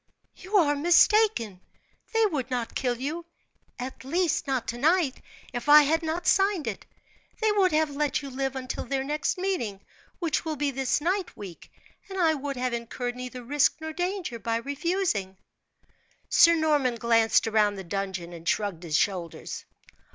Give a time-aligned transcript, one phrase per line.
[0.35, 1.61] "You are mistaken!
[2.11, 3.27] They would not kill you;
[3.77, 5.21] at least, not tonight,
[5.53, 6.87] if I had not signed it.
[7.39, 9.79] They would have let you live until their next meeting,
[10.17, 11.71] which will be this night week;
[12.09, 15.37] and I would have incurred neither risk nor danger by refusing."
[16.29, 19.65] Sir Norman glanced round the dungeon and shrugged his shoulders.